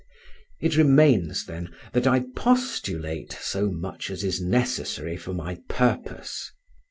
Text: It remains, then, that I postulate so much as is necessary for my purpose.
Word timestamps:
It 0.59 0.77
remains, 0.77 1.45
then, 1.45 1.69
that 1.93 2.07
I 2.07 2.23
postulate 2.35 3.33
so 3.39 3.69
much 3.69 4.09
as 4.09 4.23
is 4.23 4.41
necessary 4.41 5.15
for 5.15 5.31
my 5.35 5.59
purpose. 5.69 6.51